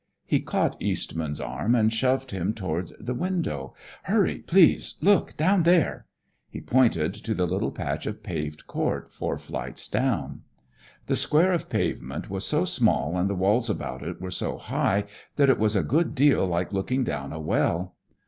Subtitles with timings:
[0.25, 3.75] He caught Eastman's arm and shoved him toward the window.
[4.05, 4.95] "Hurry, please.
[4.99, 5.37] Look!
[5.37, 6.07] Down there."
[6.49, 10.41] He pointed to the little patch of paved court four flights down.
[11.05, 15.05] The square of pavement was so small and the walls about it were so high,
[15.35, 17.95] that it was a good deal like looking down a well.